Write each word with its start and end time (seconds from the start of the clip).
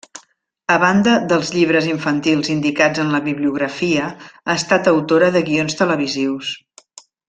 A 0.75 0.77
banda 0.83 1.11
dels 1.33 1.51
llibres 1.57 1.89
infantils 1.91 2.51
indicats 2.55 3.03
en 3.05 3.13
la 3.17 3.21
Bibliografia, 3.29 4.11
ha 4.47 4.59
estat 4.65 4.93
autora 4.97 5.33
de 5.39 5.49
guions 5.53 5.83
televisius. 5.87 6.57